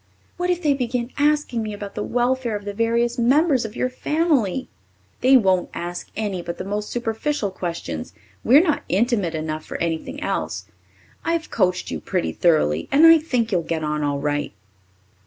"What 0.35 0.49
if 0.49 0.63
they 0.63 0.73
begin 0.73 1.11
asking 1.19 1.61
me 1.61 1.73
about 1.75 1.93
the 1.93 2.01
welfare 2.01 2.55
of 2.55 2.65
the 2.65 2.73
various 2.73 3.19
members 3.19 3.65
of 3.65 3.75
your 3.75 3.87
family?" 3.87 4.67
"They 5.19 5.37
won't 5.37 5.69
ask 5.75 6.09
any 6.17 6.41
but 6.41 6.57
the 6.57 6.63
most 6.63 6.89
superficial 6.89 7.51
questions. 7.51 8.11
We're 8.43 8.63
not 8.63 8.81
intimate 8.89 9.35
enough 9.35 9.63
for 9.63 9.77
anything 9.77 10.19
else. 10.23 10.65
I've 11.23 11.51
coached 11.51 11.91
you 11.91 11.99
pretty 12.01 12.31
thoroughly, 12.31 12.89
and 12.91 13.05
I 13.05 13.19
think 13.19 13.51
you'll 13.51 13.61
get 13.61 13.83
on 13.83 14.01
all 14.03 14.17
right." 14.17 14.53